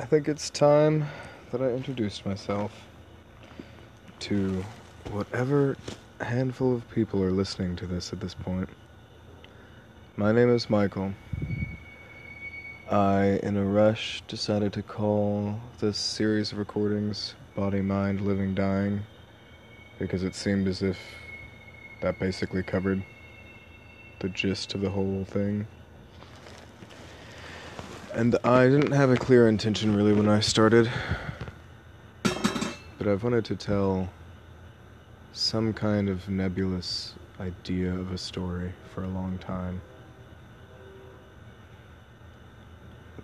I 0.00 0.06
think 0.06 0.28
it's 0.28 0.48
time 0.48 1.04
that 1.52 1.60
I 1.60 1.72
introduced 1.72 2.24
myself 2.24 2.72
to 4.20 4.64
whatever 5.10 5.76
handful 6.22 6.74
of 6.74 6.90
people 6.90 7.22
are 7.22 7.30
listening 7.30 7.76
to 7.76 7.86
this 7.86 8.10
at 8.10 8.18
this 8.18 8.32
point. 8.32 8.70
My 10.16 10.32
name 10.32 10.48
is 10.48 10.70
Michael. 10.70 11.12
I, 12.90 13.40
in 13.42 13.58
a 13.58 13.64
rush, 13.64 14.22
decided 14.26 14.72
to 14.72 14.82
call 14.82 15.60
this 15.80 15.98
series 15.98 16.50
of 16.50 16.56
recordings 16.56 17.34
Body, 17.54 17.82
Mind, 17.82 18.22
Living, 18.22 18.54
Dying 18.54 19.02
because 19.98 20.22
it 20.22 20.34
seemed 20.34 20.66
as 20.66 20.80
if 20.80 20.98
that 22.00 22.18
basically 22.18 22.62
covered 22.62 23.04
the 24.20 24.30
gist 24.30 24.74
of 24.74 24.80
the 24.80 24.88
whole 24.88 25.26
thing. 25.26 25.66
And 28.20 28.36
I 28.44 28.68
didn't 28.68 28.92
have 28.92 29.08
a 29.08 29.16
clear 29.16 29.48
intention 29.48 29.96
really 29.96 30.12
when 30.12 30.28
I 30.28 30.40
started, 30.40 30.90
but 32.22 33.08
I've 33.08 33.24
wanted 33.24 33.46
to 33.46 33.56
tell 33.56 34.10
some 35.32 35.72
kind 35.72 36.10
of 36.10 36.28
nebulous 36.28 37.14
idea 37.40 37.90
of 37.94 38.12
a 38.12 38.18
story 38.18 38.74
for 38.94 39.04
a 39.04 39.08
long 39.08 39.38
time. 39.38 39.80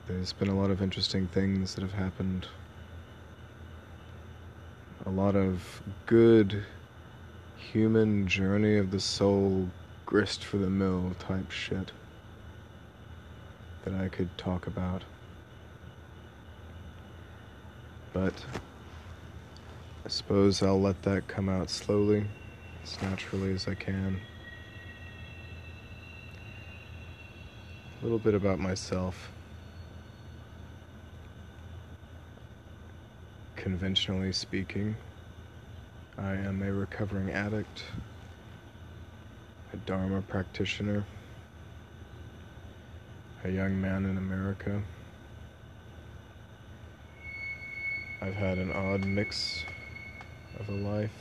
There's 0.09 0.33
been 0.33 0.49
a 0.49 0.59
lot 0.59 0.71
of 0.71 0.81
interesting 0.81 1.27
things 1.27 1.75
that 1.75 1.83
have 1.83 1.93
happened. 1.93 2.47
A 5.05 5.11
lot 5.11 5.37
of 5.37 5.83
good 6.07 6.65
human 7.55 8.27
journey 8.27 8.79
of 8.79 8.91
the 8.91 9.01
soul, 9.01 9.69
grist 10.07 10.43
for 10.43 10.57
the 10.57 10.71
mill 10.71 11.15
type 11.19 11.51
shit 11.51 11.93
that 13.87 13.95
I 13.95 14.09
could 14.09 14.37
talk 14.37 14.67
about. 14.67 15.05
But 18.13 18.35
I 20.05 20.09
suppose 20.09 20.61
I'll 20.61 20.81
let 20.81 21.03
that 21.03 21.29
come 21.29 21.49
out 21.49 21.71
slowly, 21.71 22.25
as 22.83 23.01
naturally 23.01 23.53
as 23.53 23.69
I 23.69 23.75
can. 23.75 24.21
A 28.01 28.05
little 28.05 28.19
bit 28.19 28.35
about 28.35 28.59
myself. 28.59 29.31
Conventionally 33.55 34.33
speaking, 34.33 34.97
I 36.19 36.33
am 36.33 36.61
a 36.63 36.73
recovering 36.73 37.31
addict, 37.31 37.85
a 39.73 39.77
Dharma 39.77 40.23
practitioner 40.23 41.05
a 43.45 43.51
young 43.51 43.81
man 43.81 44.05
in 44.07 44.19
America. 44.19 44.83
I've 48.21 48.35
had 48.35 48.59
an 48.59 48.73
odd 48.73 49.05
mix 49.05 49.65
of 50.59 50.69
a 50.69 50.73
life. 50.73 51.13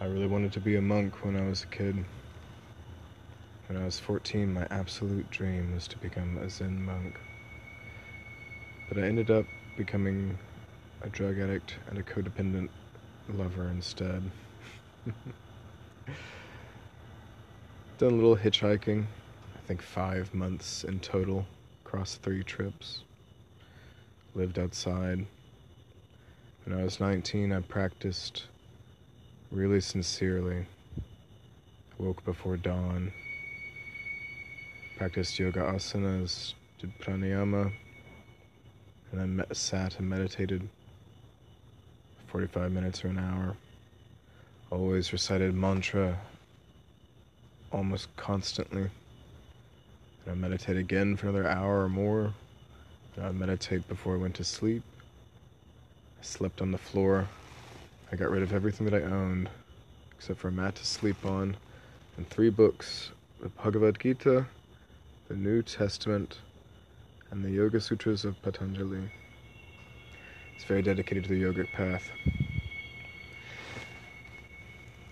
I 0.00 0.04
really 0.04 0.26
wanted 0.26 0.52
to 0.52 0.60
be 0.60 0.76
a 0.76 0.82
monk 0.82 1.24
when 1.24 1.34
I 1.34 1.48
was 1.48 1.64
a 1.64 1.66
kid. 1.66 2.04
When 3.66 3.80
I 3.80 3.84
was 3.84 3.98
14, 3.98 4.52
my 4.52 4.66
absolute 4.70 5.28
dream 5.30 5.74
was 5.74 5.88
to 5.88 5.98
become 5.98 6.38
a 6.38 6.48
Zen 6.48 6.84
monk. 6.84 7.18
But 8.88 8.98
I 8.98 9.02
ended 9.02 9.30
up 9.30 9.44
becoming 9.76 10.38
a 11.02 11.08
drug 11.08 11.38
addict 11.38 11.74
and 11.88 11.98
a 11.98 12.02
codependent 12.02 12.68
lover 13.34 13.68
instead. 13.68 14.22
Done 17.98 18.12
a 18.12 18.14
little 18.14 18.36
hitchhiking, 18.36 19.06
think 19.68 19.82
five 19.82 20.32
months 20.32 20.82
in 20.84 20.98
total 20.98 21.44
across 21.84 22.14
three 22.14 22.42
trips. 22.42 23.02
Lived 24.34 24.58
outside. 24.58 25.26
When 26.64 26.80
I 26.80 26.82
was 26.82 27.00
19, 27.00 27.52
I 27.52 27.60
practiced 27.60 28.46
really 29.52 29.82
sincerely. 29.82 30.64
Woke 31.98 32.24
before 32.24 32.56
dawn. 32.56 33.12
Practiced 34.96 35.38
yoga 35.38 35.60
asanas, 35.60 36.54
did 36.78 36.98
pranayama, 36.98 37.70
and 39.12 39.20
then 39.20 39.36
met, 39.36 39.54
sat 39.54 39.98
and 39.98 40.08
meditated 40.08 40.66
45 42.28 42.72
minutes 42.72 43.04
or 43.04 43.08
an 43.08 43.18
hour. 43.18 43.54
Always 44.70 45.12
recited 45.12 45.54
mantra 45.54 46.18
almost 47.70 48.08
constantly. 48.16 48.88
I 50.30 50.34
meditate 50.34 50.76
again 50.76 51.16
for 51.16 51.28
another 51.28 51.48
hour 51.48 51.84
or 51.84 51.88
more. 51.88 52.34
I 53.20 53.30
meditate 53.32 53.88
before 53.88 54.14
I 54.14 54.18
went 54.18 54.34
to 54.36 54.44
sleep. 54.44 54.82
I 56.20 56.24
slept 56.24 56.60
on 56.60 56.70
the 56.70 56.78
floor. 56.78 57.26
I 58.12 58.16
got 58.16 58.30
rid 58.30 58.42
of 58.42 58.52
everything 58.52 58.84
that 58.88 58.94
I 58.94 59.06
owned, 59.06 59.48
except 60.16 60.38
for 60.38 60.48
a 60.48 60.52
mat 60.52 60.74
to 60.76 60.84
sleep 60.84 61.24
on, 61.24 61.56
and 62.16 62.28
three 62.28 62.50
books 62.50 63.10
the 63.40 63.48
Bhagavad 63.48 63.98
Gita, 64.00 64.44
the 65.28 65.34
New 65.34 65.62
Testament, 65.62 66.38
and 67.30 67.42
the 67.44 67.50
Yoga 67.50 67.80
Sutras 67.80 68.24
of 68.24 68.40
Patanjali. 68.42 69.10
It's 70.56 70.64
very 70.64 70.82
dedicated 70.82 71.24
to 71.24 71.30
the 71.30 71.40
yogic 71.40 71.72
path. 71.72 72.10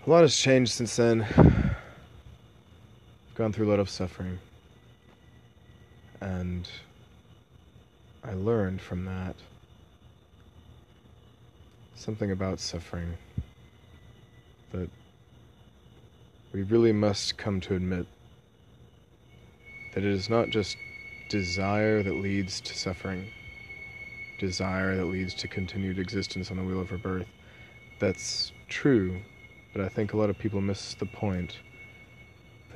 A 0.05 0.09
lot 0.09 0.21
has 0.21 0.35
changed 0.35 0.73
since 0.73 0.95
then. 0.95 1.23
I've 1.23 1.75
gone 3.35 3.53
through 3.53 3.67
a 3.67 3.71
lot 3.71 3.79
of 3.79 3.89
suffering. 3.89 4.37
And 6.21 6.69
I 8.23 8.33
learned 8.33 8.81
from 8.81 9.05
that 9.05 9.35
something 11.95 12.31
about 12.31 12.59
suffering 12.59 13.17
that 14.71 14.89
we 16.53 16.63
really 16.63 16.91
must 16.91 17.37
come 17.37 17.59
to 17.61 17.75
admit 17.75 18.05
that 19.93 20.03
it 20.03 20.11
is 20.11 20.29
not 20.29 20.49
just 20.49 20.77
desire 21.29 22.03
that 22.03 22.13
leads 22.15 22.61
to 22.61 22.75
suffering, 22.75 23.27
desire 24.39 24.95
that 24.95 25.05
leads 25.05 25.33
to 25.35 25.47
continued 25.47 25.99
existence 25.99 26.51
on 26.51 26.57
the 26.57 26.63
wheel 26.63 26.79
of 26.79 26.91
rebirth. 26.91 27.27
That's 27.99 28.51
true, 28.67 29.21
but 29.73 29.81
I 29.81 29.89
think 29.89 30.13
a 30.13 30.17
lot 30.17 30.29
of 30.29 30.37
people 30.37 30.61
miss 30.61 30.93
the 30.93 31.05
point 31.05 31.57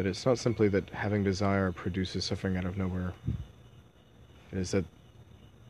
that 0.01 0.09
it's 0.09 0.25
not 0.25 0.39
simply 0.39 0.67
that 0.67 0.89
having 0.89 1.23
desire 1.23 1.71
produces 1.71 2.25
suffering 2.25 2.57
out 2.57 2.65
of 2.65 2.75
nowhere. 2.75 3.13
It 4.51 4.57
is 4.57 4.71
that 4.71 4.83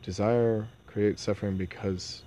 desire 0.03 0.69
creates 0.87 1.21
suffering 1.21 1.57
because 1.57 2.21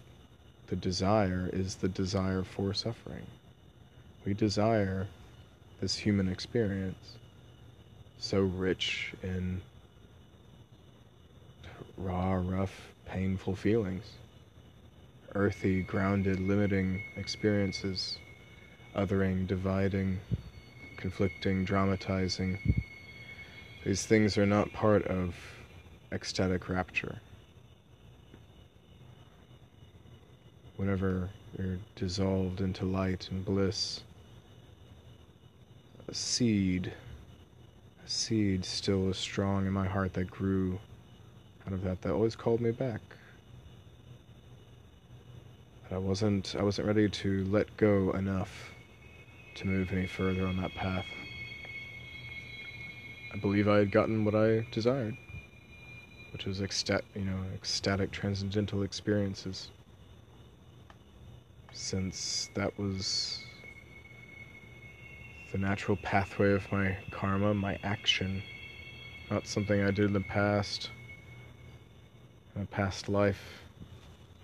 the 0.67 0.77
desire 0.77 1.49
is 1.51 1.77
the 1.77 1.89
desire 1.89 2.45
for 2.45 2.75
suffering. 2.75 3.25
We 4.27 4.35
desire 4.35 5.07
this 5.81 5.97
human 5.97 6.29
experience, 6.29 7.13
so 8.19 8.41
rich 8.41 9.15
in 9.23 9.63
raw, 11.97 12.35
rough, 12.35 12.93
painful 13.07 13.57
feelings, 13.57 14.05
earthy, 15.35 15.81
grounded, 15.81 16.39
limiting 16.39 17.03
experiences, 17.17 18.19
othering, 18.95 19.47
dividing, 19.47 20.21
conflicting, 20.97 21.65
dramatizing. 21.65 22.83
These 23.85 24.07
things 24.07 24.39
are 24.39 24.47
not 24.47 24.73
part 24.73 25.07
of 25.07 25.35
ecstatic 26.13 26.69
rapture. 26.69 27.21
Whenever 30.77 31.31
you're 31.59 31.79
dissolved 31.95 32.61
into 32.61 32.85
light 32.85 33.29
and 33.31 33.45
bliss, 33.45 34.01
a 36.09 36.15
seed, 36.15 36.93
a 38.05 38.09
seed 38.09 38.65
still 38.65 39.09
is 39.11 39.17
strong 39.17 39.67
in 39.67 39.73
my 39.73 39.87
heart 39.87 40.15
that 40.15 40.31
grew 40.31 40.79
out 41.67 41.73
of 41.73 41.83
that, 41.83 42.03
that 42.03 42.13
always 42.13 42.37
called 42.37 42.61
me 42.61 42.71
back. 42.71 43.01
But 45.83 45.97
I 45.97 45.99
wasn't, 45.99 46.55
I 46.59 46.63
wasn't 46.63 46.89
ready 46.89 47.09
to 47.09 47.45
let 47.45 47.75
go 47.77 48.11
enough 48.13 48.74
to 49.55 49.67
move 49.67 49.93
any 49.93 50.07
further 50.07 50.47
on 50.47 50.57
that 50.59 50.75
path. 50.75 51.07
I 53.33 53.37
believe 53.37 53.69
I 53.69 53.79
had 53.79 53.91
gotten 53.91 54.25
what 54.25 54.35
I 54.35 54.65
desired, 54.71 55.17
which 56.33 56.47
was 56.47 56.61
ecstat- 56.61 57.03
you 57.15 57.25
know, 57.25 57.41
ecstatic 57.55 58.11
transcendental 58.11 58.83
experiences. 58.83 59.71
Since 61.73 62.51
that 62.55 62.79
was 62.79 63.45
the 65.51 65.59
natural 65.59 65.97
pathway 65.97 66.53
of 66.53 66.71
my 66.71 66.97
karma, 67.11 67.55
my 67.55 67.79
action, 67.83 68.43
not 69.31 69.47
something 69.47 69.83
I 69.83 69.91
did 69.91 70.07
in 70.07 70.13
the 70.13 70.21
past, 70.21 70.91
in 72.55 72.63
a 72.63 72.67
past 72.67 73.09
life 73.09 73.63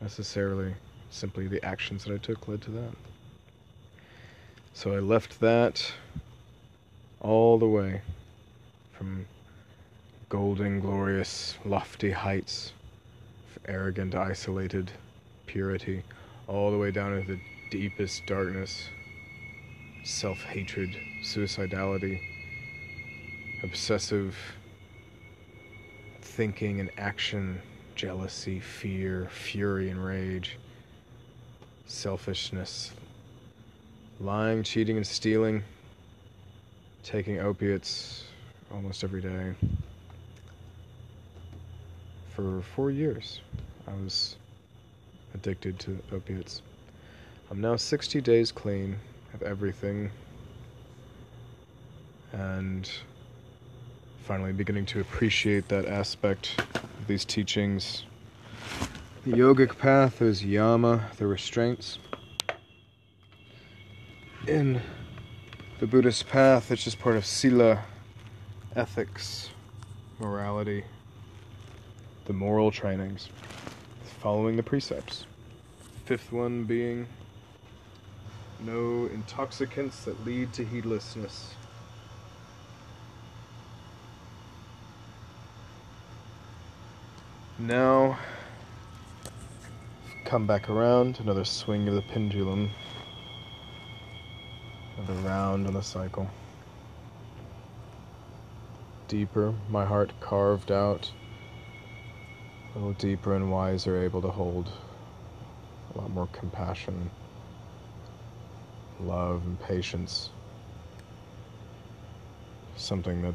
necessarily, 0.01 0.75
simply 1.11 1.47
the 1.47 1.65
actions 1.65 2.05
that 2.05 2.15
I 2.15 2.19
took 2.19 2.49
led 2.49 2.63
to 2.63 2.71
that. 2.73 3.10
So 4.81 4.95
I 4.95 4.99
left 5.01 5.41
that 5.41 5.93
all 7.21 7.59
the 7.59 7.69
way 7.69 8.01
from 8.93 9.27
golden, 10.31 10.81
glorious, 10.81 11.59
lofty 11.67 12.13
heights 12.13 12.73
of 13.45 13.63
arrogant, 13.69 14.15
isolated 14.15 14.91
purity, 15.45 16.03
all 16.47 16.71
the 16.71 16.79
way 16.79 16.91
down 16.91 17.13
into 17.13 17.35
the 17.35 17.41
deepest 17.71 18.25
darkness, 18.25 18.89
self 20.03 20.45
hatred, 20.45 20.97
suicidality, 21.23 22.19
obsessive 23.63 24.35
thinking 26.23 26.81
and 26.81 26.91
action, 26.97 27.61
jealousy, 27.97 28.61
fear, 28.61 29.29
fury, 29.31 29.91
and 29.91 30.03
rage, 30.03 30.59
selfishness, 31.85 32.93
lying, 34.21 34.63
cheating, 34.63 34.97
and 34.97 35.07
stealing, 35.07 35.63
taking 37.03 37.41
opiates 37.41 38.25
almost 38.73 39.03
every 39.03 39.23
day. 39.23 39.55
For 42.29 42.63
four 42.77 42.91
years, 42.91 43.41
I 43.89 43.93
was 44.03 44.37
addicted 45.35 45.79
to 45.81 45.99
opiates. 46.13 46.63
I'm 47.51 47.61
now 47.61 47.77
60 47.77 48.21
days 48.21 48.53
clean 48.53 48.97
of 49.35 49.43
everything 49.43 50.11
and 52.33 52.89
finally 54.25 54.53
beginning 54.53 54.87
to 54.87 55.01
appreciate 55.01 55.69
that 55.69 55.87
aspect 55.87 56.61
of 56.75 57.07
these 57.09 57.25
teachings. 57.25 58.05
The 59.25 59.33
yogic 59.33 59.79
path 59.79 60.23
is 60.23 60.45
yama, 60.45 61.09
the 61.17 61.27
restraints. 61.27 61.99
In 64.51 64.83
the 65.79 65.87
Buddhist 65.87 66.27
path, 66.27 66.73
it's 66.73 66.83
just 66.83 66.99
part 66.99 67.15
of 67.15 67.25
sila, 67.25 67.85
ethics, 68.75 69.51
morality, 70.19 70.83
the 72.25 72.33
moral 72.33 72.73
trainings, 72.73 73.29
following 74.19 74.57
the 74.57 74.63
precepts. 74.65 75.25
Fifth 76.05 76.33
one 76.33 76.65
being 76.65 77.07
no 78.59 79.09
intoxicants 79.15 80.05
that 80.05 80.27
lead 80.27 80.53
to 80.55 80.65
heedlessness. 80.65 81.55
Now, 87.57 88.19
come 90.25 90.49
back 90.49 90.69
around, 90.69 91.21
another 91.21 91.45
swing 91.45 91.87
of 91.87 91.95
the 91.95 92.03
pendulum, 92.03 92.73
another 95.01 95.21
round 95.29 95.67
on 95.67 95.75
the 95.75 95.83
cycle. 95.83 96.29
Deeper, 99.09 99.55
my 99.69 99.85
heart 99.85 100.13
carved 100.21 100.71
out, 100.71 101.11
a 102.75 102.79
little 102.79 102.93
deeper 102.95 103.35
and 103.35 103.51
wiser, 103.51 104.03
able 104.03 104.21
to 104.21 104.29
hold 104.29 104.71
a 105.95 105.99
lot 105.99 106.11
more 106.11 106.29
compassion 106.33 107.11
love 109.01 109.43
and 109.47 109.59
patience. 109.61 110.29
Something 112.77 113.23
that 113.23 113.35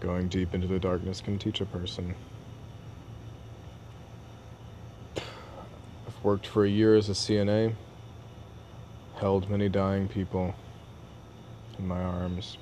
going 0.00 0.28
deep 0.28 0.54
into 0.54 0.66
the 0.66 0.78
darkness 0.78 1.20
can 1.20 1.38
teach 1.38 1.60
a 1.60 1.66
person. 1.66 2.14
I've 5.16 6.24
worked 6.24 6.46
for 6.46 6.64
a 6.64 6.68
year 6.68 6.96
as 6.96 7.10
a 7.10 7.12
CNA, 7.12 7.74
held 9.24 9.48
many 9.48 9.70
dying 9.70 10.06
people 10.06 10.54
in 11.78 11.88
my 11.88 11.98
arms, 11.98 12.58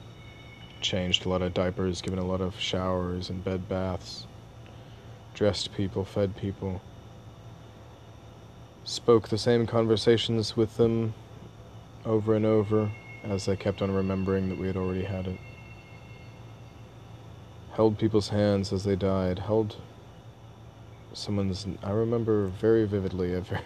changed 0.80 1.26
a 1.26 1.28
lot 1.28 1.42
of 1.42 1.52
diapers, 1.52 2.00
given 2.00 2.20
a 2.20 2.24
lot 2.24 2.40
of 2.40 2.56
showers 2.56 3.30
and 3.30 3.42
bed 3.42 3.68
baths, 3.68 4.28
dressed 5.34 5.74
people, 5.74 6.04
fed 6.04 6.36
people, 6.36 6.80
spoke 8.84 9.28
the 9.28 9.36
same 9.36 9.66
conversations 9.66 10.56
with 10.56 10.76
them 10.76 11.12
over 12.06 12.32
and 12.32 12.46
over 12.46 12.92
as 13.24 13.48
I 13.48 13.56
kept 13.56 13.82
on 13.82 13.90
remembering 13.90 14.48
that 14.48 14.56
we 14.56 14.68
had 14.68 14.76
already 14.76 15.02
had 15.02 15.26
it. 15.26 15.40
Held 17.72 17.98
people's 17.98 18.28
hands 18.28 18.72
as 18.72 18.84
they 18.84 18.94
died, 18.94 19.40
held 19.40 19.78
someone's. 21.12 21.66
I 21.82 21.90
remember 21.90 22.46
very 22.46 22.86
vividly 22.86 23.34
a 23.34 23.40
very, 23.40 23.62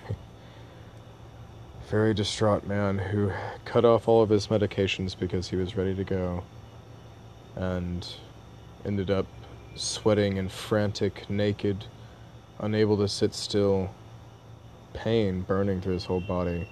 very 1.87 2.13
distraught 2.13 2.67
man 2.67 2.99
who 2.99 3.31
cut 3.65 3.85
off 3.85 4.09
all 4.09 4.21
of 4.21 4.29
his 4.29 4.49
medications 4.49 5.17
because 5.17 5.49
he 5.49 5.57
was 5.57 5.77
ready 5.77 5.95
to 5.95 6.03
go 6.03 6.43
and 7.55 8.15
ended 8.85 9.09
up 9.09 9.27
sweating 9.77 10.37
and 10.37 10.51
frantic, 10.51 11.31
naked, 11.31 11.85
unable 12.59 12.97
to 12.97 13.07
sit 13.07 13.33
still, 13.33 13.89
pain 14.95 15.43
burning 15.43 15.81
through 15.81 15.93
his 15.93 16.05
whole 16.05 16.21
body 16.21 16.67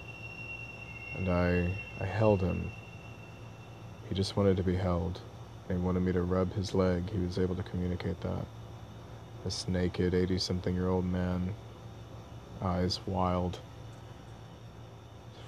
and 1.16 1.28
I, 1.28 1.72
I 2.00 2.06
held 2.06 2.40
him. 2.40 2.72
He 4.08 4.16
just 4.16 4.36
wanted 4.36 4.56
to 4.56 4.64
be 4.64 4.74
held. 4.74 5.20
He 5.68 5.74
wanted 5.74 6.00
me 6.00 6.12
to 6.12 6.22
rub 6.22 6.52
his 6.54 6.74
leg. 6.74 7.08
He 7.10 7.18
was 7.18 7.38
able 7.38 7.54
to 7.54 7.62
communicate 7.62 8.20
that. 8.22 8.46
This 9.44 9.68
naked 9.68 10.12
80 10.12 10.38
something 10.38 10.74
year 10.74 10.88
old 10.88 11.04
man, 11.04 11.54
eyes 12.60 12.98
wild, 13.06 13.60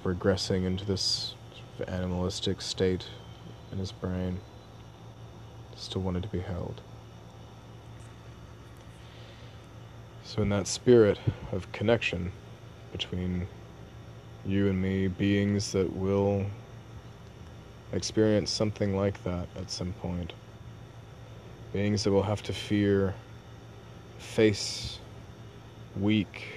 regressing 0.06 0.64
into 0.64 0.84
this 0.84 1.34
animalistic 1.88 2.60
state 2.60 3.06
in 3.72 3.78
his 3.78 3.92
brain, 3.92 4.38
still 5.74 6.02
wanted 6.02 6.22
to 6.22 6.28
be 6.28 6.40
held. 6.40 6.80
So, 10.24 10.42
in 10.42 10.48
that 10.50 10.66
spirit 10.66 11.18
of 11.52 11.70
connection 11.72 12.32
between 12.92 13.46
you 14.44 14.68
and 14.68 14.80
me, 14.80 15.08
beings 15.08 15.72
that 15.72 15.94
will 15.94 16.46
experience 17.92 18.50
something 18.50 18.96
like 18.96 19.22
that 19.24 19.48
at 19.56 19.70
some 19.70 19.92
point. 19.94 20.32
Beings 21.72 22.04
that 22.04 22.10
will 22.10 22.22
have 22.22 22.42
to 22.44 22.52
fear, 22.52 23.14
face 24.18 24.98
weak 25.98 26.55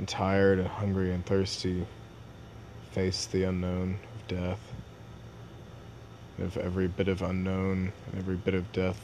and 0.00 0.08
tired 0.08 0.58
and 0.58 0.66
hungry 0.66 1.12
and 1.12 1.26
thirsty, 1.26 1.86
face 2.92 3.26
the 3.26 3.42
unknown 3.42 3.98
of 4.14 4.28
death, 4.28 4.72
of 6.38 6.56
every 6.56 6.88
bit 6.88 7.06
of 7.06 7.20
unknown 7.20 7.92
and 8.06 8.18
every 8.18 8.36
bit 8.36 8.54
of 8.54 8.72
death 8.72 8.98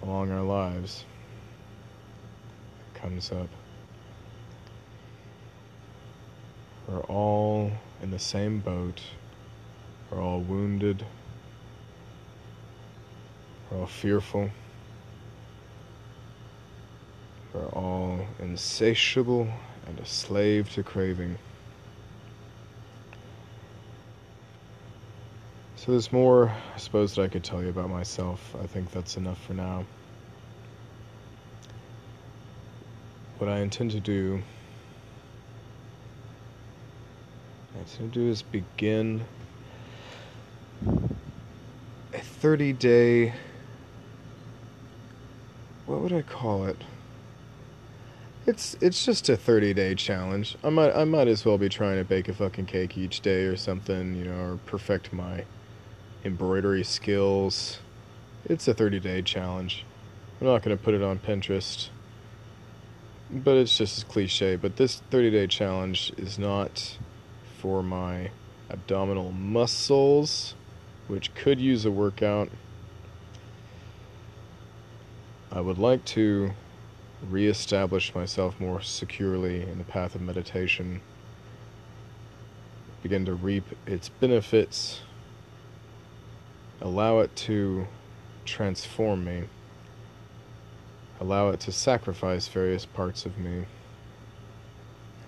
along 0.00 0.30
our 0.30 0.44
lives 0.44 1.04
comes 2.94 3.32
up. 3.32 3.48
We're 6.86 7.00
all 7.00 7.72
in 8.00 8.12
the 8.12 8.18
same 8.20 8.60
boat. 8.60 9.02
We're 10.08 10.22
all 10.22 10.40
wounded. 10.40 11.04
We're 13.72 13.80
all 13.80 13.86
fearful. 13.86 14.52
We're 17.54 17.66
all 17.68 18.20
insatiable 18.40 19.48
and 19.86 19.98
a 19.98 20.04
slave 20.04 20.68
to 20.74 20.82
craving. 20.82 21.38
So 25.76 25.92
there's 25.92 26.12
more, 26.12 26.48
I 26.74 26.78
suppose, 26.78 27.14
that 27.14 27.22
I 27.22 27.28
could 27.28 27.44
tell 27.44 27.62
you 27.62 27.70
about 27.70 27.88
myself. 27.88 28.54
I 28.62 28.66
think 28.66 28.90
that's 28.90 29.16
enough 29.16 29.42
for 29.46 29.54
now. 29.54 29.86
What 33.38 33.48
I 33.48 33.60
intend 33.60 33.92
to 33.92 34.00
do 34.00 34.42
I'm 37.84 37.98
going 37.98 38.10
to 38.10 38.18
do 38.18 38.28
is 38.30 38.42
begin 38.42 39.24
a 40.86 42.18
30 42.18 42.72
day. 42.74 43.34
What 45.86 46.00
would 46.00 46.12
I 46.12 46.22
call 46.22 46.66
it? 46.66 46.76
It's 48.46 48.76
it's 48.82 49.06
just 49.06 49.30
a 49.30 49.38
30 49.38 49.72
day 49.72 49.94
challenge. 49.94 50.56
I 50.62 50.68
might 50.68 50.94
I 50.94 51.04
might 51.04 51.28
as 51.28 51.46
well 51.46 51.56
be 51.56 51.70
trying 51.70 51.96
to 51.96 52.04
bake 52.04 52.28
a 52.28 52.34
fucking 52.34 52.66
cake 52.66 52.98
each 52.98 53.20
day 53.20 53.44
or 53.44 53.56
something, 53.56 54.14
you 54.14 54.24
know, 54.24 54.52
or 54.52 54.58
perfect 54.66 55.14
my 55.14 55.44
embroidery 56.26 56.84
skills. 56.84 57.78
It's 58.44 58.68
a 58.68 58.74
30 58.74 59.00
day 59.00 59.22
challenge. 59.22 59.86
I'm 60.40 60.46
not 60.46 60.62
going 60.62 60.76
to 60.76 60.82
put 60.82 60.92
it 60.92 61.02
on 61.02 61.20
Pinterest. 61.20 61.88
But 63.30 63.56
it's 63.56 63.78
just 63.78 63.96
as 63.96 64.04
cliche, 64.04 64.56
but 64.56 64.76
this 64.76 65.02
30 65.10 65.30
day 65.30 65.46
challenge 65.46 66.12
is 66.18 66.38
not 66.38 66.98
for 67.58 67.82
my 67.82 68.30
abdominal 68.68 69.32
muscles, 69.32 70.54
which 71.08 71.34
could 71.34 71.58
use 71.58 71.86
a 71.86 71.90
workout. 71.90 72.50
I 75.50 75.62
would 75.62 75.78
like 75.78 76.04
to 76.06 76.52
reestablish 77.30 78.14
myself 78.14 78.58
more 78.60 78.80
securely 78.80 79.62
in 79.62 79.78
the 79.78 79.84
path 79.84 80.14
of 80.14 80.20
meditation, 80.20 81.00
begin 83.02 83.24
to 83.24 83.34
reap 83.34 83.64
its 83.86 84.08
benefits, 84.08 85.02
allow 86.80 87.20
it 87.20 87.34
to 87.36 87.86
transform 88.44 89.24
me. 89.24 89.44
Allow 91.20 91.50
it 91.50 91.60
to 91.60 91.72
sacrifice 91.72 92.48
various 92.48 92.84
parts 92.84 93.24
of 93.24 93.38
me. 93.38 93.66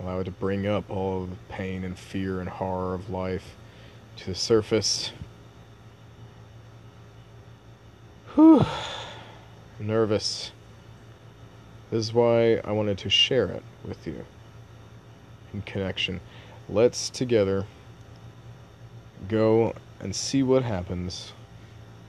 Allow 0.01 0.21
it 0.21 0.25
to 0.25 0.31
bring 0.31 0.67
up 0.67 0.91
all 0.91 1.23
of 1.23 1.31
the 1.31 1.37
pain 1.49 1.85
and 1.85 1.99
fear 1.99 2.41
and 2.41 2.49
horror 2.49 2.95
of 2.95 3.09
life 3.09 3.57
to 4.17 4.27
the 4.27 4.35
surface. 4.35 5.13
Whew. 8.35 8.67
Nervous. 9.79 10.53
This 11.91 12.07
is 12.07 12.13
why 12.13 12.57
I 12.65 12.73
wanted 12.73 12.99
to 12.99 13.11
share 13.11 13.47
it 13.47 13.63
with 13.85 14.07
you 14.07 14.25
in 15.55 15.63
connection. 15.63 16.21
Let's 16.69 17.09
together 17.11 17.65
go 19.29 19.73
and 20.01 20.15
see 20.15 20.43
what 20.43 20.65
happens 20.65 21.33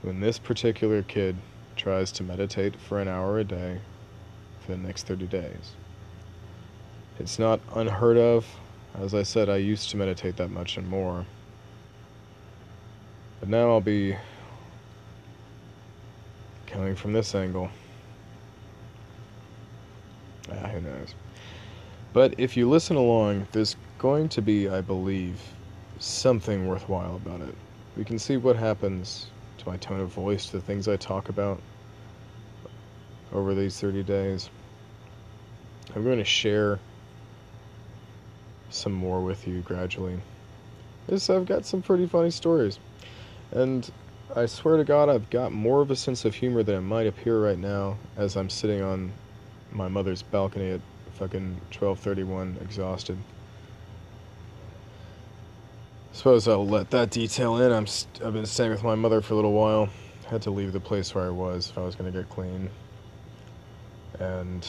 when 0.02 0.20
this 0.20 0.38
particular 0.38 1.02
kid 1.02 1.36
tries 1.76 2.10
to 2.12 2.24
meditate 2.24 2.74
for 2.76 3.00
an 3.00 3.06
hour 3.06 3.38
a 3.38 3.44
day 3.44 3.80
for 4.60 4.72
the 4.72 4.78
next 4.78 5.06
30 5.06 5.26
days. 5.26 5.76
It's 7.20 7.38
not 7.38 7.60
unheard 7.74 8.16
of. 8.16 8.46
As 8.94 9.14
I 9.14 9.22
said, 9.22 9.48
I 9.48 9.56
used 9.56 9.90
to 9.90 9.96
meditate 9.96 10.36
that 10.36 10.50
much 10.50 10.76
and 10.76 10.88
more. 10.88 11.24
But 13.38 13.48
now 13.48 13.70
I'll 13.70 13.80
be 13.80 14.16
coming 16.66 16.96
from 16.96 17.12
this 17.12 17.34
angle. 17.34 17.70
Ah, 20.50 20.54
who 20.72 20.80
knows? 20.80 21.14
But 22.12 22.34
if 22.38 22.56
you 22.56 22.68
listen 22.68 22.96
along, 22.96 23.46
there's 23.52 23.76
going 23.98 24.28
to 24.30 24.42
be, 24.42 24.68
I 24.68 24.80
believe, 24.80 25.40
something 25.98 26.66
worthwhile 26.66 27.16
about 27.16 27.40
it. 27.42 27.54
We 27.96 28.04
can 28.04 28.18
see 28.18 28.36
what 28.36 28.56
happens 28.56 29.26
to 29.58 29.68
my 29.68 29.76
tone 29.76 30.00
of 30.00 30.08
voice, 30.08 30.46
to 30.46 30.58
the 30.58 30.62
things 30.62 30.88
I 30.88 30.96
talk 30.96 31.28
about 31.28 31.60
over 33.32 33.54
these 33.54 33.78
30 33.80 34.02
days. 34.04 34.50
I'm 35.94 36.04
going 36.04 36.18
to 36.18 36.24
share 36.24 36.78
some 38.70 38.92
more 38.92 39.20
with 39.20 39.46
you 39.46 39.60
gradually. 39.60 40.18
Yes, 41.08 41.30
I've 41.30 41.46
got 41.46 41.64
some 41.64 41.82
pretty 41.82 42.06
funny 42.06 42.30
stories. 42.30 42.78
And 43.50 43.90
I 44.36 44.46
swear 44.46 44.76
to 44.76 44.84
God, 44.84 45.08
I've 45.08 45.30
got 45.30 45.52
more 45.52 45.80
of 45.80 45.90
a 45.90 45.96
sense 45.96 46.24
of 46.24 46.34
humor 46.34 46.62
than 46.62 46.74
it 46.74 46.80
might 46.82 47.06
appear 47.06 47.42
right 47.42 47.58
now 47.58 47.96
as 48.16 48.36
I'm 48.36 48.50
sitting 48.50 48.82
on 48.82 49.12
my 49.78 49.88
mother's 49.88 50.22
balcony 50.22 50.72
at 50.72 50.80
fucking 51.12 51.54
1231 51.70 52.58
exhausted. 52.60 53.16
Suppose 56.12 56.48
I'll 56.48 56.66
let 56.66 56.90
that 56.90 57.10
detail 57.10 57.58
in. 57.62 57.70
I'm 57.70 57.86
st- 57.86 58.24
I've 58.24 58.32
been 58.32 58.44
staying 58.44 58.72
with 58.72 58.82
my 58.82 58.96
mother 58.96 59.22
for 59.22 59.34
a 59.34 59.36
little 59.36 59.52
while. 59.52 59.88
Had 60.26 60.42
to 60.42 60.50
leave 60.50 60.72
the 60.72 60.80
place 60.80 61.14
where 61.14 61.24
I 61.24 61.30
was 61.30 61.70
if 61.70 61.78
I 61.78 61.82
was 61.82 61.94
going 61.94 62.12
to 62.12 62.18
get 62.18 62.28
clean. 62.28 62.68
And 64.18 64.66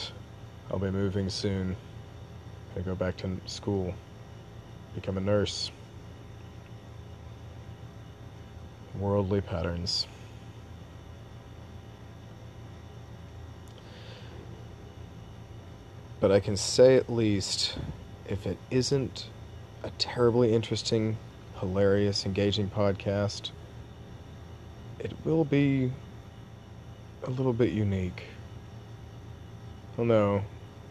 I'll 0.70 0.78
be 0.78 0.92
moving 0.92 1.28
soon. 1.28 1.76
I 2.76 2.80
go 2.80 2.94
back 2.94 3.16
to 3.18 3.36
school, 3.46 3.92
become 4.94 5.18
a 5.18 5.20
nurse. 5.20 5.72
Worldly 8.96 9.40
patterns. 9.40 10.06
But 16.20 16.30
I 16.30 16.40
can 16.40 16.56
say 16.56 16.96
at 16.96 17.10
least, 17.10 17.78
if 18.28 18.46
it 18.46 18.58
isn't 18.70 19.28
a 19.82 19.90
terribly 19.98 20.52
interesting 20.52 21.16
hilarious, 21.60 22.24
engaging 22.24 22.68
podcast. 22.68 23.50
It 24.98 25.12
will 25.24 25.44
be 25.44 25.92
a 27.24 27.30
little 27.30 27.52
bit 27.52 27.72
unique. 27.72 28.24
Oh 29.98 30.04
no. 30.04 30.42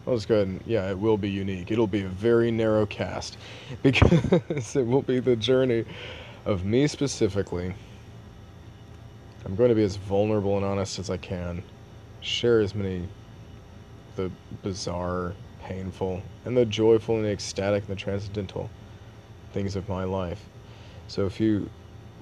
I'll 0.06 0.14
just 0.14 0.28
go 0.28 0.36
ahead 0.36 0.48
and, 0.48 0.62
yeah, 0.64 0.88
it 0.90 0.98
will 0.98 1.18
be 1.18 1.28
unique. 1.28 1.70
It'll 1.70 1.86
be 1.86 2.04
a 2.04 2.08
very 2.08 2.50
narrow 2.50 2.86
cast 2.86 3.36
because 3.82 4.74
it 4.74 4.86
will 4.86 5.02
be 5.02 5.20
the 5.20 5.36
journey 5.36 5.84
of 6.46 6.64
me 6.64 6.86
specifically. 6.86 7.74
I'm 9.44 9.56
going 9.56 9.68
to 9.68 9.74
be 9.74 9.82
as 9.82 9.96
vulnerable 9.96 10.56
and 10.56 10.64
honest 10.64 10.98
as 10.98 11.10
I 11.10 11.16
can, 11.16 11.62
share 12.20 12.60
as 12.60 12.74
many 12.74 13.08
the 14.24 14.30
bizarre, 14.62 15.34
painful, 15.62 16.22
and 16.44 16.56
the 16.56 16.64
joyful 16.64 17.16
and 17.16 17.24
the 17.24 17.30
ecstatic 17.30 17.86
and 17.88 17.96
the 17.96 18.00
transcendental 18.00 18.70
things 19.52 19.76
of 19.76 19.88
my 19.88 20.04
life. 20.04 20.44
So 21.08 21.26
if 21.26 21.40
you 21.40 21.68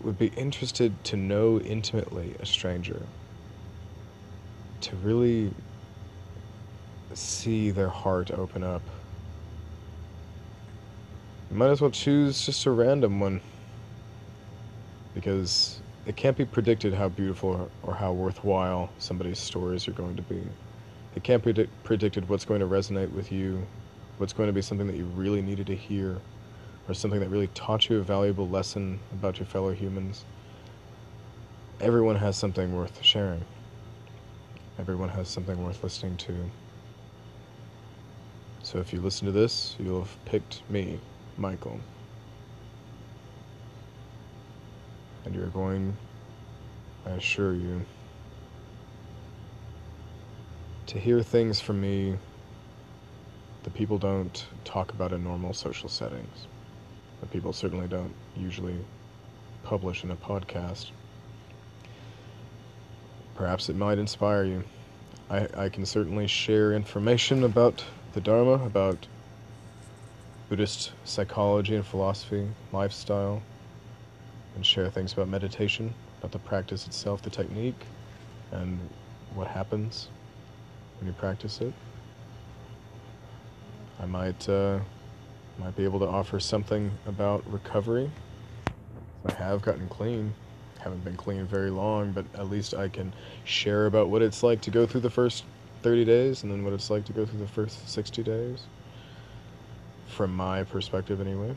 would 0.02 0.18
be 0.18 0.28
interested 0.28 0.92
to 1.04 1.16
know 1.16 1.60
intimately 1.60 2.34
a 2.40 2.46
stranger, 2.46 3.02
to 4.80 4.96
really 4.96 5.52
see 7.14 7.70
their 7.70 7.88
heart 7.88 8.30
open 8.30 8.62
up, 8.62 8.82
you 11.50 11.56
might 11.56 11.70
as 11.70 11.80
well 11.80 11.90
choose 11.90 12.44
just 12.44 12.66
a 12.66 12.70
random 12.70 13.20
one. 13.20 13.40
Because 15.14 15.80
it 16.06 16.16
can't 16.16 16.36
be 16.36 16.44
predicted 16.44 16.94
how 16.94 17.08
beautiful 17.08 17.70
or 17.82 17.94
how 17.94 18.12
worthwhile 18.12 18.90
somebody's 18.98 19.38
stories 19.38 19.88
are 19.88 19.92
going 19.92 20.16
to 20.16 20.22
be. 20.22 20.42
It 21.18 21.24
can't 21.24 21.42
be 21.42 21.66
predicted 21.82 22.28
what's 22.28 22.44
going 22.44 22.60
to 22.60 22.66
resonate 22.68 23.10
with 23.10 23.32
you, 23.32 23.66
what's 24.18 24.32
going 24.32 24.46
to 24.46 24.52
be 24.52 24.62
something 24.62 24.86
that 24.86 24.94
you 24.94 25.04
really 25.16 25.42
needed 25.42 25.66
to 25.66 25.74
hear 25.74 26.18
or 26.86 26.94
something 26.94 27.18
that 27.18 27.28
really 27.28 27.48
taught 27.48 27.90
you 27.90 27.98
a 27.98 28.02
valuable 28.02 28.48
lesson 28.48 29.00
about 29.12 29.40
your 29.40 29.46
fellow 29.46 29.72
humans. 29.72 30.24
Everyone 31.80 32.14
has 32.14 32.36
something 32.36 32.72
worth 32.72 33.02
sharing. 33.02 33.44
Everyone 34.78 35.08
has 35.08 35.28
something 35.28 35.60
worth 35.64 35.82
listening 35.82 36.16
to. 36.18 36.32
So 38.62 38.78
if 38.78 38.92
you 38.92 39.00
listen 39.00 39.26
to 39.26 39.32
this, 39.32 39.74
you'll 39.80 40.02
have 40.04 40.24
picked 40.24 40.62
me, 40.70 41.00
Michael. 41.36 41.80
And 45.24 45.34
you're 45.34 45.46
going, 45.48 45.96
I 47.04 47.10
assure 47.10 47.54
you, 47.54 47.84
to 50.88 50.98
hear 50.98 51.22
things 51.22 51.60
from 51.60 51.82
me 51.82 52.16
that 53.62 53.74
people 53.74 53.98
don't 53.98 54.46
talk 54.64 54.90
about 54.92 55.12
in 55.12 55.22
normal 55.22 55.52
social 55.52 55.86
settings 55.86 56.46
that 57.20 57.30
people 57.30 57.52
certainly 57.52 57.86
don't 57.86 58.14
usually 58.34 58.78
publish 59.64 60.02
in 60.02 60.10
a 60.10 60.16
podcast. 60.16 60.92
Perhaps 63.34 63.68
it 63.68 63.76
might 63.76 63.98
inspire 63.98 64.44
you. 64.44 64.64
I, 65.28 65.46
I 65.54 65.68
can 65.68 65.84
certainly 65.84 66.26
share 66.26 66.72
information 66.72 67.44
about 67.44 67.84
the 68.14 68.22
Dharma, 68.22 68.64
about 68.64 69.06
Buddhist 70.48 70.92
psychology 71.04 71.74
and 71.74 71.84
philosophy, 71.84 72.48
lifestyle, 72.72 73.42
and 74.54 74.64
share 74.64 74.88
things 74.88 75.12
about 75.12 75.28
meditation, 75.28 75.92
about 76.20 76.32
the 76.32 76.38
practice 76.38 76.86
itself, 76.86 77.20
the 77.20 77.28
technique, 77.28 77.84
and 78.52 78.80
what 79.34 79.48
happens 79.48 80.08
when 80.98 81.06
you 81.06 81.12
practice 81.14 81.60
it. 81.60 81.72
I 84.00 84.06
might 84.06 84.48
uh, 84.48 84.78
might 85.58 85.76
be 85.76 85.84
able 85.84 85.98
to 86.00 86.06
offer 86.06 86.38
something 86.38 86.90
about 87.06 87.50
recovery. 87.50 88.10
I 89.26 89.32
have 89.32 89.62
gotten 89.62 89.88
clean. 89.88 90.32
Haven't 90.78 91.04
been 91.04 91.16
clean 91.16 91.44
very 91.46 91.70
long, 91.70 92.12
but 92.12 92.24
at 92.34 92.48
least 92.48 92.74
I 92.74 92.88
can 92.88 93.12
share 93.44 93.86
about 93.86 94.08
what 94.08 94.22
it's 94.22 94.42
like 94.44 94.60
to 94.62 94.70
go 94.70 94.86
through 94.86 95.00
the 95.00 95.10
first 95.10 95.44
30 95.82 96.04
days 96.04 96.42
and 96.42 96.52
then 96.52 96.62
what 96.62 96.72
it's 96.72 96.90
like 96.90 97.04
to 97.06 97.12
go 97.12 97.26
through 97.26 97.40
the 97.40 97.48
first 97.48 97.88
60 97.88 98.22
days. 98.22 98.62
From 100.06 100.34
my 100.34 100.62
perspective, 100.62 101.20
anyway. 101.20 101.54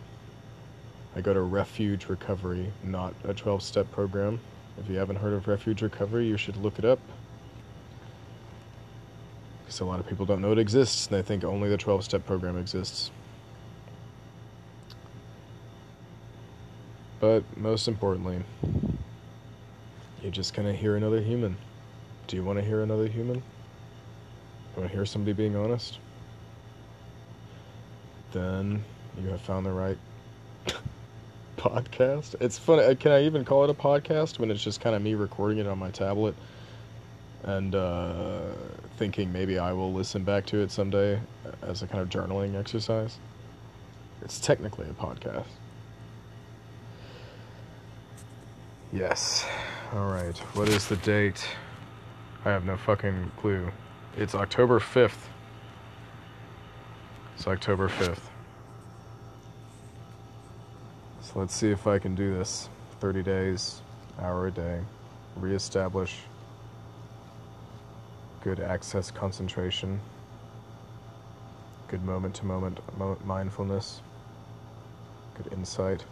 I 1.16 1.22
go 1.22 1.34
to 1.34 1.42
Refuge 1.42 2.08
Recovery, 2.08 2.72
not 2.84 3.14
a 3.26 3.34
12 3.34 3.62
step 3.62 3.92
program. 3.92 4.40
If 4.80 4.90
you 4.90 4.98
haven't 4.98 5.18
heard 5.18 5.34
of 5.34 5.48
Refuge 5.48 5.82
Recovery, 5.82 6.26
you 6.26 6.38
should 6.38 6.58
look 6.58 6.80
it 6.80 6.86
up. 6.86 7.00
Because 9.72 9.80
a 9.80 9.86
lot 9.86 10.02
of 10.02 10.08
people 10.08 10.26
don't 10.26 10.42
know 10.42 10.52
it 10.52 10.60
exists, 10.60 11.08
and 11.08 11.18
they 11.18 11.22
think 11.22 11.46
only 11.46 11.70
the 11.70 11.78
12 11.78 12.04
step 12.04 12.26
program 12.26 12.58
exists. 12.58 13.10
But 17.22 17.46
most 17.56 17.88
importantly, 17.88 18.44
you're 20.22 20.30
just 20.30 20.54
gonna 20.54 20.74
hear 20.74 20.98
another 20.98 21.22
human. 21.22 21.56
Do 22.28 22.36
you 22.36 22.44
want 22.44 22.60
to 22.60 22.66
hear 22.66 22.82
another 22.82 23.08
human? 23.08 23.38
You 23.38 23.44
want 24.76 24.90
to 24.90 24.94
hear 24.94 25.06
somebody 25.06 25.32
being 25.32 25.56
honest? 25.56 26.00
Then 28.34 28.84
you 29.24 29.30
have 29.30 29.40
found 29.40 29.66
the 29.66 29.72
right 29.72 29.98
podcast. 31.58 32.36
It's 32.42 32.58
funny. 32.58 32.94
Can 32.98 33.14
I 33.14 33.24
even 33.24 33.46
call 33.46 33.64
it 33.64 33.70
a 33.70 33.74
podcast 33.74 34.38
when 34.38 34.52
it's 34.52 34.62
just 34.62 34.82
kind 34.82 34.98
of 34.98 35.02
me 35.02 35.14
recording 35.14 35.60
it 35.60 35.66
on 35.66 35.80
my 35.80 35.92
tablet 35.92 36.36
and 37.44 37.74
uh, 37.74 38.42
thinking 39.02 39.34
maybe 39.34 39.58
I 39.58 39.74
will 39.74 39.92
listen 39.92 40.24
back 40.24 40.46
to 40.46 40.60
it 40.60 40.70
someday 40.70 41.20
as 41.64 41.82
a 41.82 41.88
kind 41.88 42.04
of 42.04 42.10
journaling 42.10 42.56
exercise? 42.56 43.18
It's 44.22 44.40
technically 44.40 44.88
a 44.88 44.94
podcast. 44.94 45.48
Yes. 48.94 49.44
Alright, 49.92 50.38
what 50.54 50.70
is 50.70 50.88
the 50.88 50.98
date? 50.98 51.44
I 52.46 52.52
have 52.52 52.64
no 52.64 52.78
fucking 52.78 53.32
clue. 53.38 53.72
It's 54.18 54.36
October 54.36 54.80
5th. 54.80 55.18
It's 57.36 57.48
October 57.48 57.90
5th. 57.90 58.30
So 61.22 61.40
let's 61.40 61.56
see 61.56 61.72
if 61.72 61.88
I 61.88 61.98
can 61.98 62.14
do 62.14 62.38
this. 62.38 62.70
30 63.00 63.24
days, 63.24 63.82
hour 64.20 64.46
a 64.46 64.52
day. 64.52 64.80
Reestablish 65.38 66.20
good 68.42 68.60
access 68.60 69.12
concentration. 69.12 70.00
Good 71.88 72.04
moment 72.04 72.36
to 72.36 72.46
moment 72.46 72.80
mindfulness. 73.26 74.02
Good 75.36 75.54
insight. 75.54 76.04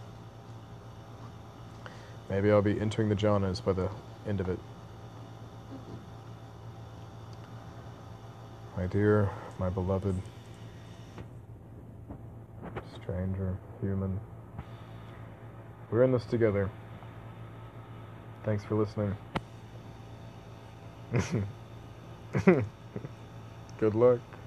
Maybe 2.29 2.51
I'll 2.51 2.62
be 2.62 2.79
entering 2.79 3.09
the 3.09 3.15
jhanas 3.15 3.63
by 3.63 3.74
the 3.74 3.89
end 4.27 4.39
of 4.39 4.50
it. 4.50 4.59
My 8.77 8.86
dear, 8.86 9.29
my 9.57 9.69
beloved, 9.69 10.15
stranger, 13.01 13.57
human, 13.81 14.19
we're 15.89 16.03
in 16.03 16.12
this 16.12 16.25
together. 16.25 16.69
Thanks 18.43 18.63
for 18.63 18.75
listening. 18.75 19.17
Good 23.77 23.95
luck. 23.95 24.38